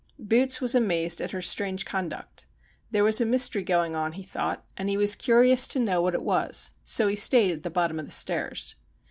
[0.17, 2.47] Boots was amazed at her strange conduct.
[2.89, 6.15] There was a mystery going on, he thought, and he was curious to know what
[6.15, 8.77] it was, so he stayed at the bottom of the stairs.